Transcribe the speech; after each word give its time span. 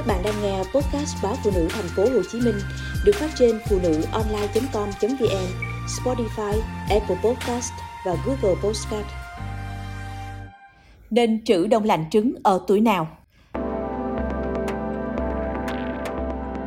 Các 0.00 0.06
bạn 0.06 0.22
đang 0.24 0.42
nghe 0.42 0.58
podcast 0.58 1.22
báo 1.22 1.34
phụ 1.44 1.50
nữ 1.54 1.68
thành 1.70 1.88
phố 1.96 2.02
Hồ 2.02 2.22
Chí 2.32 2.40
Minh 2.40 2.54
được 3.04 3.12
phát 3.14 3.30
trên 3.34 3.58
phụ 3.68 3.78
nữ 3.82 4.02
online.com.vn, 4.12 5.46
Spotify, 5.86 6.60
Apple 6.90 7.16
Podcast 7.24 7.72
và 8.06 8.16
Google 8.26 8.60
Podcast. 8.62 9.06
Nên 11.10 11.44
trữ 11.44 11.66
đông 11.66 11.84
lạnh 11.84 12.04
trứng 12.10 12.34
ở 12.42 12.60
tuổi 12.66 12.80
nào? 12.80 13.08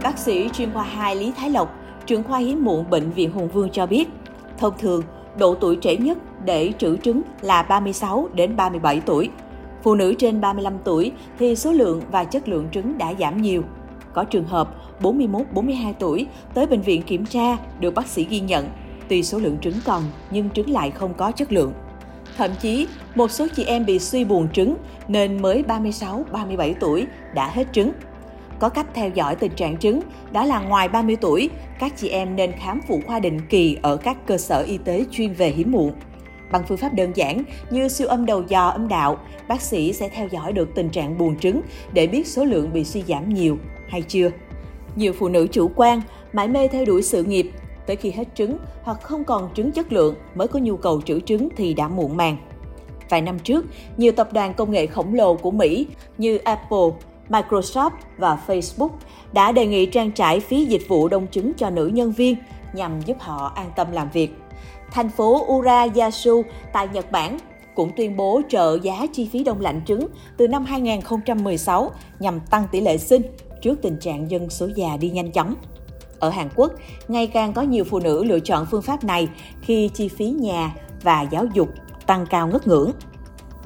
Bác 0.03 0.17
sĩ 0.17 0.49
chuyên 0.53 0.73
khoa 0.73 0.83
2 0.83 1.15
Lý 1.15 1.31
Thái 1.37 1.49
Lộc, 1.49 1.75
trưởng 2.05 2.23
khoa 2.23 2.39
hiếm 2.39 2.63
muộn 2.63 2.89
bệnh 2.89 3.11
viện 3.11 3.31
Hùng 3.31 3.49
Vương 3.49 3.69
cho 3.69 3.85
biết, 3.85 4.09
thông 4.57 4.77
thường 4.77 5.03
độ 5.37 5.55
tuổi 5.55 5.75
trẻ 5.75 5.95
nhất 5.95 6.17
để 6.45 6.71
trữ 6.77 6.97
trứng 6.97 7.21
là 7.41 7.63
36 7.63 8.29
đến 8.33 8.55
37 8.55 9.01
tuổi. 9.05 9.29
Phụ 9.83 9.95
nữ 9.95 10.13
trên 10.13 10.41
35 10.41 10.73
tuổi 10.83 11.11
thì 11.39 11.55
số 11.55 11.71
lượng 11.71 12.01
và 12.11 12.23
chất 12.23 12.47
lượng 12.47 12.67
trứng 12.71 12.97
đã 12.97 13.13
giảm 13.19 13.41
nhiều. 13.41 13.63
Có 14.13 14.23
trường 14.23 14.45
hợp 14.45 14.75
41-42 15.01 15.93
tuổi 15.99 16.27
tới 16.53 16.67
bệnh 16.67 16.81
viện 16.81 17.01
kiểm 17.01 17.25
tra 17.25 17.57
được 17.79 17.93
bác 17.93 18.07
sĩ 18.07 18.27
ghi 18.29 18.39
nhận, 18.39 18.69
tuy 19.07 19.23
số 19.23 19.39
lượng 19.39 19.57
trứng 19.61 19.75
còn 19.85 20.03
nhưng 20.31 20.49
trứng 20.49 20.69
lại 20.69 20.91
không 20.91 21.13
có 21.13 21.31
chất 21.31 21.51
lượng. 21.51 21.73
Thậm 22.37 22.51
chí, 22.61 22.87
một 23.15 23.31
số 23.31 23.47
chị 23.55 23.63
em 23.63 23.85
bị 23.85 23.99
suy 23.99 24.23
buồn 24.25 24.47
trứng 24.53 24.75
nên 25.07 25.41
mới 25.41 25.63
36-37 25.67 26.73
tuổi 26.79 27.07
đã 27.35 27.49
hết 27.49 27.67
trứng. 27.73 27.91
Có 28.59 28.69
cách 28.69 28.87
theo 28.93 29.09
dõi 29.09 29.35
tình 29.35 29.51
trạng 29.51 29.77
trứng, 29.77 30.01
đó 30.31 30.45
là 30.45 30.59
ngoài 30.59 30.89
30 30.89 31.15
tuổi, 31.21 31.49
các 31.79 31.97
chị 31.97 32.09
em 32.09 32.35
nên 32.35 32.51
khám 32.51 32.81
phụ 32.87 33.01
khoa 33.07 33.19
định 33.19 33.39
kỳ 33.49 33.77
ở 33.81 33.97
các 33.97 34.17
cơ 34.25 34.37
sở 34.37 34.63
y 34.67 34.77
tế 34.77 35.05
chuyên 35.11 35.33
về 35.33 35.49
hiếm 35.49 35.71
muộn. 35.71 35.91
Bằng 36.53 36.63
phương 36.67 36.77
pháp 36.77 36.93
đơn 36.93 37.11
giản 37.15 37.43
như 37.69 37.87
siêu 37.87 38.07
âm 38.07 38.25
đầu 38.25 38.43
dò 38.47 38.69
âm 38.69 38.87
đạo, 38.87 39.17
bác 39.47 39.61
sĩ 39.61 39.93
sẽ 39.93 40.09
theo 40.09 40.27
dõi 40.27 40.53
được 40.53 40.69
tình 40.75 40.89
trạng 40.89 41.17
buồn 41.17 41.37
trứng 41.37 41.61
để 41.93 42.07
biết 42.07 42.27
số 42.27 42.45
lượng 42.45 42.73
bị 42.73 42.83
suy 42.83 43.03
giảm 43.07 43.33
nhiều 43.33 43.57
hay 43.89 44.01
chưa. 44.01 44.29
Nhiều 44.95 45.13
phụ 45.13 45.29
nữ 45.29 45.47
chủ 45.51 45.71
quan, 45.75 46.01
mãi 46.33 46.47
mê 46.47 46.67
theo 46.67 46.85
đuổi 46.85 47.03
sự 47.03 47.23
nghiệp, 47.23 47.51
tới 47.87 47.95
khi 47.95 48.11
hết 48.11 48.27
trứng 48.35 48.57
hoặc 48.83 49.01
không 49.01 49.23
còn 49.23 49.49
trứng 49.53 49.71
chất 49.71 49.93
lượng 49.93 50.15
mới 50.35 50.47
có 50.47 50.59
nhu 50.59 50.77
cầu 50.77 51.01
trữ 51.01 51.19
trứng 51.19 51.49
thì 51.57 51.73
đã 51.73 51.87
muộn 51.87 52.17
màng. 52.17 52.37
Vài 53.09 53.21
năm 53.21 53.39
trước, 53.39 53.65
nhiều 53.97 54.11
tập 54.11 54.33
đoàn 54.33 54.53
công 54.53 54.71
nghệ 54.71 54.87
khổng 54.87 55.13
lồ 55.13 55.35
của 55.35 55.51
Mỹ 55.51 55.87
như 56.17 56.37
Apple, 56.37 56.89
Microsoft 57.29 57.91
và 58.17 58.37
Facebook 58.47 58.89
đã 59.33 59.51
đề 59.51 59.65
nghị 59.65 59.85
trang 59.85 60.11
trải 60.11 60.39
phí 60.39 60.65
dịch 60.65 60.83
vụ 60.87 61.07
đông 61.07 61.27
trứng 61.27 61.53
cho 61.53 61.69
nữ 61.69 61.87
nhân 61.87 62.11
viên 62.11 62.35
nhằm 62.73 63.01
giúp 63.01 63.17
họ 63.19 63.51
an 63.55 63.71
tâm 63.75 63.91
làm 63.91 64.09
việc. 64.13 64.29
Thành 64.93 65.09
phố 65.09 65.45
Urayasu 65.53 66.43
tại 66.73 66.87
Nhật 66.93 67.11
Bản 67.11 67.39
cũng 67.75 67.91
tuyên 67.97 68.17
bố 68.17 68.41
trợ 68.49 68.77
giá 68.81 69.05
chi 69.13 69.29
phí 69.31 69.43
đông 69.43 69.61
lạnh 69.61 69.81
trứng 69.85 70.07
từ 70.37 70.47
năm 70.47 70.65
2016 70.65 71.91
nhằm 72.19 72.39
tăng 72.39 72.67
tỷ 72.71 72.81
lệ 72.81 72.97
sinh 72.97 73.21
trước 73.61 73.81
tình 73.81 73.97
trạng 73.97 74.31
dân 74.31 74.49
số 74.49 74.69
già 74.75 74.97
đi 74.97 75.09
nhanh 75.09 75.31
chóng. 75.31 75.55
Ở 76.19 76.29
Hàn 76.29 76.49
Quốc, 76.55 76.71
ngày 77.07 77.27
càng 77.27 77.53
có 77.53 77.61
nhiều 77.61 77.83
phụ 77.83 77.99
nữ 77.99 78.23
lựa 78.23 78.39
chọn 78.39 78.65
phương 78.71 78.81
pháp 78.81 79.03
này 79.03 79.27
khi 79.61 79.89
chi 79.93 80.07
phí 80.07 80.25
nhà 80.25 80.75
và 81.01 81.21
giáo 81.21 81.45
dục 81.53 81.69
tăng 82.05 82.25
cao 82.25 82.47
ngất 82.47 82.67
ngưỡng. 82.67 82.91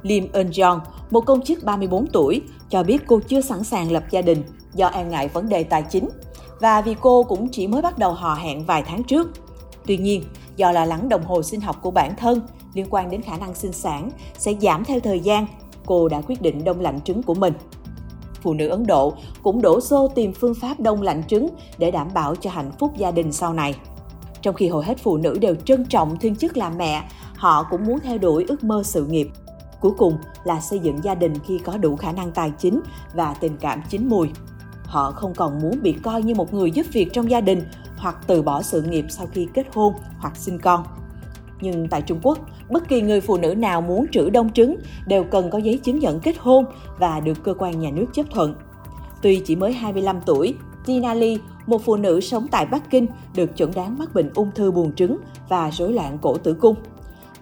Lim 0.02 0.28
Eun 0.34 0.50
Jong, 0.50 0.80
một 1.10 1.22
công 1.22 1.42
chức 1.42 1.64
34 1.64 2.08
tuổi, 2.08 2.42
cho 2.70 2.84
biết 2.84 2.98
cô 3.08 3.20
chưa 3.28 3.42
sẵn 3.42 3.64
sàng 3.64 3.92
lập 3.92 4.04
gia 4.10 4.22
đình 4.22 4.44
do 4.74 4.88
e 4.88 5.04
ngại 5.04 5.28
vấn 5.28 5.50
đề 5.50 5.64
tài 5.64 5.84
chính 5.90 6.10
và 6.60 6.82
vì 6.82 6.96
cô 7.02 7.24
cũng 7.24 7.48
chỉ 7.52 7.68
mới 7.68 7.82
bắt 7.82 7.98
đầu 7.98 8.14
hò 8.14 8.36
hẹn 8.36 8.66
vài 8.66 8.84
tháng 8.88 9.04
trước. 9.04 9.47
Tuy 9.88 9.98
nhiên, 9.98 10.24
do 10.56 10.72
lo 10.72 10.86
lắng 10.86 11.10
đồng 11.10 11.24
hồ 11.24 11.44
sinh 11.44 11.62
học 11.62 11.76
của 11.82 11.92
bản 11.92 12.16
thân 12.16 12.42
liên 12.74 12.86
quan 12.90 13.10
đến 13.10 13.22
khả 13.22 13.38
năng 13.38 13.56
sinh 13.56 13.74
sản 13.74 14.10
sẽ 14.38 14.54
giảm 14.62 14.86
theo 14.86 15.00
thời 15.00 15.20
gian, 15.20 15.48
cô 15.86 16.08
đã 16.10 16.22
quyết 16.22 16.42
định 16.42 16.64
đông 16.64 16.82
lạnh 16.82 17.02
trứng 17.02 17.24
của 17.24 17.34
mình. 17.34 17.54
Phụ 18.42 18.54
nữ 18.54 18.68
Ấn 18.68 18.86
Độ 18.86 19.14
cũng 19.44 19.62
đổ 19.62 19.82
xô 19.82 20.08
tìm 20.08 20.34
phương 20.34 20.56
pháp 20.56 20.80
đông 20.80 21.02
lạnh 21.02 21.24
trứng 21.28 21.48
để 21.78 21.92
đảm 21.92 22.08
bảo 22.14 22.36
cho 22.36 22.50
hạnh 22.50 22.72
phúc 22.80 22.92
gia 22.98 23.12
đình 23.12 23.32
sau 23.32 23.54
này. 23.54 23.76
Trong 24.42 24.56
khi 24.56 24.68
hầu 24.68 24.80
hết 24.80 24.98
phụ 25.04 25.18
nữ 25.18 25.38
đều 25.42 25.56
trân 25.56 25.86
trọng 25.86 26.18
thiên 26.20 26.36
chức 26.36 26.58
làm 26.58 26.78
mẹ, 26.78 27.04
họ 27.36 27.68
cũng 27.70 27.86
muốn 27.86 28.00
theo 28.00 28.18
đuổi 28.18 28.46
ước 28.48 28.64
mơ 28.64 28.84
sự 28.84 29.06
nghiệp. 29.06 29.28
Cuối 29.82 29.92
cùng 29.98 30.18
là 30.44 30.62
xây 30.62 30.80
dựng 30.80 31.04
gia 31.04 31.16
đình 31.16 31.34
khi 31.48 31.58
có 31.58 31.78
đủ 31.78 31.96
khả 31.96 32.12
năng 32.12 32.32
tài 32.32 32.52
chính 32.60 32.82
và 33.14 33.34
tình 33.34 33.58
cảm 33.58 33.82
chín 33.90 34.08
mùi. 34.10 34.30
Họ 34.84 35.12
không 35.12 35.34
còn 35.36 35.60
muốn 35.62 35.80
bị 35.82 35.94
coi 36.04 36.22
như 36.22 36.36
một 36.36 36.54
người 36.54 36.72
giúp 36.72 36.86
việc 36.94 37.14
trong 37.14 37.32
gia 37.32 37.42
đình 37.42 37.64
hoặc 37.98 38.18
từ 38.28 38.42
bỏ 38.42 38.62
sự 38.62 38.82
nghiệp 38.82 39.06
sau 39.10 39.28
khi 39.32 39.48
kết 39.54 39.68
hôn 39.74 39.94
hoặc 40.20 40.36
sinh 40.36 40.60
con. 40.60 40.84
Nhưng 41.62 41.88
tại 41.88 42.02
Trung 42.02 42.20
Quốc, 42.24 42.40
bất 42.70 42.88
kỳ 42.88 43.02
người 43.02 43.22
phụ 43.22 43.38
nữ 43.38 43.56
nào 43.56 43.82
muốn 43.82 44.06
trữ 44.12 44.30
đông 44.30 44.54
trứng 44.54 44.76
đều 45.08 45.24
cần 45.24 45.50
có 45.50 45.58
giấy 45.58 45.78
chứng 45.78 46.00
nhận 46.00 46.20
kết 46.20 46.36
hôn 46.40 46.66
và 47.00 47.20
được 47.20 47.44
cơ 47.44 47.54
quan 47.54 47.80
nhà 47.80 47.90
nước 47.92 48.06
chấp 48.14 48.26
thuận. 48.32 48.56
Tuy 49.22 49.42
chỉ 49.46 49.56
mới 49.56 49.74
25 49.74 50.22
tuổi, 50.26 50.56
Tina 50.86 51.14
Lee, 51.14 51.38
một 51.66 51.82
phụ 51.86 51.96
nữ 51.96 52.22
sống 52.22 52.48
tại 52.52 52.66
Bắc 52.66 52.90
Kinh, 52.90 53.08
được 53.36 53.50
chẩn 53.56 53.72
đoán 53.76 53.98
mắc 54.00 54.14
bệnh 54.14 54.30
ung 54.36 54.52
thư 54.56 54.72
buồng 54.72 54.96
trứng 54.96 55.18
và 55.50 55.72
rối 55.72 55.94
loạn 55.94 56.18
cổ 56.22 56.38
tử 56.38 56.54
cung. 56.54 56.76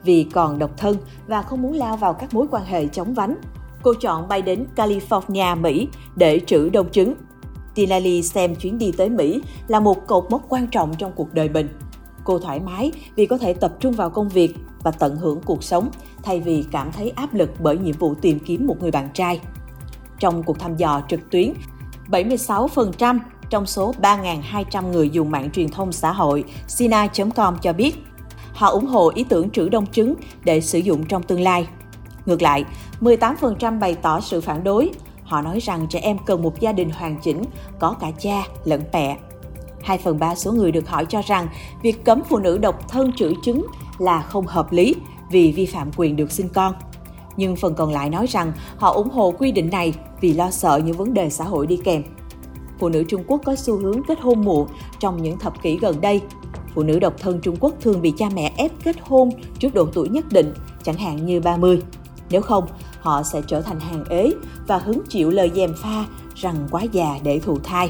Vì 0.04 0.24
còn 0.24 0.60
độc 0.60 0.78
thân 0.78 0.98
và 1.28 1.42
không 1.42 1.62
muốn 1.62 1.74
lao 1.74 1.98
vào 1.98 2.14
các 2.14 2.34
mối 2.34 2.48
quan 2.52 2.66
hệ 2.66 2.88
chóng 2.88 3.14
vánh, 3.14 3.36
cô 3.84 3.94
chọn 3.94 4.28
bay 4.28 4.42
đến 4.42 4.66
California, 4.76 5.62
Mỹ 5.62 5.88
để 6.16 6.40
trữ 6.46 6.70
đông 6.70 6.90
trứng. 6.92 7.14
Tina 7.76 8.00
Lee 8.00 8.22
xem 8.22 8.56
chuyến 8.56 8.78
đi 8.78 8.92
tới 8.98 9.10
Mỹ 9.10 9.42
là 9.68 9.80
một 9.80 10.08
cột 10.08 10.26
mốc 10.30 10.46
quan 10.50 10.68
trọng 10.68 10.96
trong 10.98 11.12
cuộc 11.16 11.34
đời 11.34 11.50
mình. 11.50 11.70
Cô 12.24 12.40
thoải 12.40 12.60
mái 12.60 12.92
vì 13.16 13.26
có 13.26 13.38
thể 13.38 13.54
tập 13.54 13.74
trung 13.80 13.94
vào 13.94 14.10
công 14.10 14.30
việc 14.30 14.56
và 14.84 14.92
tận 14.92 15.16
hưởng 15.16 15.42
cuộc 15.46 15.64
sống 15.64 15.90
thay 16.24 16.40
vì 16.40 16.66
cảm 16.72 16.92
thấy 16.92 17.10
áp 17.16 17.34
lực 17.34 17.50
bởi 17.60 17.78
nhiệm 17.78 17.98
vụ 17.98 18.16
tìm 18.16 18.40
kiếm 18.40 18.68
một 18.68 18.82
người 18.82 18.92
bạn 18.92 19.10
trai. 19.14 19.40
Trong 20.20 20.44
cuộc 20.44 20.60
thăm 20.60 20.78
dò 20.78 21.02
trực 21.10 21.30
tuyến, 21.32 21.54
76% 22.08 23.20
trong 23.50 23.66
số 23.66 23.94
3.200 24.02 24.92
người 24.92 25.10
dùng 25.10 25.32
mạng 25.32 25.52
truyền 25.52 25.70
thông 25.70 25.92
xã 25.92 26.12
hội 26.12 26.44
sina.com 26.68 27.58
cho 27.62 27.74
biết 27.74 27.96
họ 28.54 28.70
ủng 28.70 28.86
hộ 28.86 29.12
ý 29.16 29.24
tưởng 29.24 29.50
trữ 29.50 29.70
đông 29.70 29.86
trứng 29.88 30.16
để 30.44 30.62
sử 30.62 30.80
dụng 30.80 31.06
trong 31.06 31.24
tương 31.24 31.42
lai. 31.42 31.68
Ngược 32.26 32.42
lại, 32.42 32.66
18% 33.02 33.80
bày 33.80 33.96
tỏ 33.96 34.20
sự 34.20 34.42
phản 34.42 34.64
đối. 34.64 34.92
Họ 35.26 35.42
nói 35.42 35.60
rằng 35.60 35.88
trẻ 35.88 36.00
em 36.00 36.18
cần 36.26 36.42
một 36.42 36.60
gia 36.60 36.72
đình 36.72 36.90
hoàn 36.90 37.20
chỉnh, 37.22 37.42
có 37.80 37.96
cả 38.00 38.12
cha 38.20 38.44
lẫn 38.64 38.84
mẹ. 38.94 39.18
2 39.84 39.98
phần 39.98 40.20
3 40.20 40.36
số 40.36 40.52
người 40.52 40.72
được 40.72 40.90
hỏi 40.90 41.06
cho 41.10 41.22
rằng 41.22 41.48
việc 41.82 42.06
cấm 42.06 42.22
phụ 42.30 42.38
nữ 42.38 42.58
độc 42.58 42.88
thân 42.90 43.14
trữ 43.14 43.34
trứng 43.44 43.66
là 43.98 44.22
không 44.22 44.46
hợp 44.46 44.72
lý 44.72 44.96
vì 45.32 45.52
vi 45.52 45.66
phạm 45.66 45.92
quyền 45.98 46.16
được 46.16 46.32
sinh 46.32 46.50
con. 46.50 46.74
Nhưng 47.38 47.56
phần 47.56 47.76
còn 47.76 47.92
lại 47.92 48.10
nói 48.10 48.28
rằng 48.28 48.52
họ 48.78 48.94
ủng 48.94 49.10
hộ 49.10 49.32
quy 49.32 49.52
định 49.52 49.70
này 49.70 49.94
vì 50.22 50.34
lo 50.34 50.52
sợ 50.52 50.82
những 50.86 50.98
vấn 50.98 51.14
đề 51.14 51.30
xã 51.30 51.44
hội 51.44 51.68
đi 51.68 51.78
kèm. 51.78 52.04
Phụ 52.80 52.90
nữ 52.90 53.04
Trung 53.08 53.24
Quốc 53.28 53.42
có 53.46 53.56
xu 53.56 53.78
hướng 53.78 54.04
kết 54.04 54.20
hôn 54.20 54.46
muộn 54.46 54.68
trong 55.00 55.24
những 55.24 55.40
thập 55.40 55.62
kỷ 55.62 55.78
gần 55.78 56.02
đây. 56.02 56.22
Phụ 56.74 56.84
nữ 56.84 57.00
độc 57.00 57.14
thân 57.20 57.40
Trung 57.42 57.56
Quốc 57.60 57.74
thường 57.82 58.02
bị 58.02 58.14
cha 58.18 58.30
mẹ 58.36 58.54
ép 58.58 58.72
kết 58.84 58.96
hôn 59.02 59.30
trước 59.60 59.74
độ 59.74 59.86
tuổi 59.94 60.10
nhất 60.10 60.26
định, 60.32 60.54
chẳng 60.84 60.96
hạn 60.96 61.26
như 61.26 61.40
30. 61.40 61.82
Nếu 62.30 62.42
không, 62.42 62.68
họ 63.06 63.24
sẽ 63.24 63.42
trở 63.48 63.62
thành 63.62 63.80
hàng 63.80 64.04
ế 64.10 64.34
và 64.68 64.78
hứng 64.78 65.02
chịu 65.10 65.30
lời 65.30 65.52
dèm 65.56 65.74
pha 65.74 66.06
rằng 66.36 66.56
quá 66.72 66.82
già 66.82 67.20
để 67.24 67.40
thụ 67.40 67.58
thai. 67.64 67.90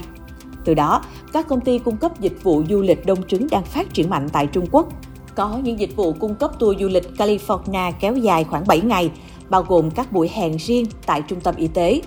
Từ 0.66 0.74
đó, 0.74 1.02
các 1.34 1.48
công 1.48 1.62
ty 1.62 1.80
cung 1.80 1.98
cấp 1.98 2.20
dịch 2.20 2.44
vụ 2.44 2.64
du 2.70 2.81
lịch 2.81 3.06
đông 3.06 3.28
trứng 3.28 3.48
đang 3.50 3.64
phát 3.64 3.94
triển 3.94 4.09
mạnh 4.09 4.30
tại 4.34 4.48
Trung 4.48 4.66
Quốc. 4.72 4.88
Có 5.36 5.59
những 5.64 5.80
dịch 5.80 5.96
vụ 5.96 6.14
cung 6.14 6.36
cấp 6.36 6.52
tour 6.59 6.80
du 6.80 6.88
lịch 6.88 7.09
California 7.18 7.92
kéo 8.00 8.16
dài 8.16 8.44
khoảng 8.44 8.68
7 8.68 8.81
ngày, 8.81 9.12
bao 9.50 9.64
gồm 9.64 9.92
các 9.92 10.12
buổi 10.12 10.30
hẹn 10.34 10.58
riêng 10.58 10.86
tại 11.06 11.22
trung 11.22 11.42
tâm 11.42 11.56
y 11.58 11.68
tế. 11.68 12.02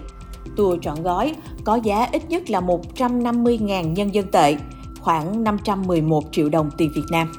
Tour 0.57 0.79
trọn 0.83 1.03
gói 1.03 1.35
có 1.65 1.75
giá 1.77 2.09
ít 2.13 2.29
nhất 2.29 2.51
là 2.51 2.61
150.000 2.61 3.93
nhân 3.93 4.15
dân 4.15 4.27
tệ, 4.33 4.57
khoảng 5.01 5.45
511 5.45 6.25
triệu 6.33 6.49
đồng 6.49 6.71
tiền 6.77 6.93
Việt 6.95 7.07
Nam. 7.11 7.33